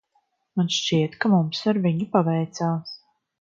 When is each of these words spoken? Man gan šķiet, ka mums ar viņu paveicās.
Man 0.59 0.69
gan 0.71 0.71
šķiet, 0.75 1.17
ka 1.25 1.31
mums 1.33 1.61
ar 1.73 1.81
viņu 1.85 2.09
paveicās. 2.17 2.97